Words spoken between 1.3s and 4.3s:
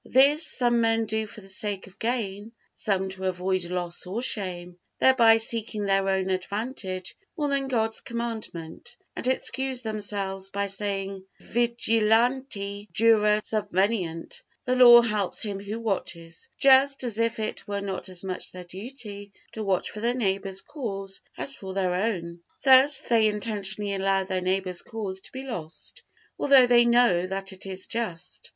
the sake of gain, some to avoid loss or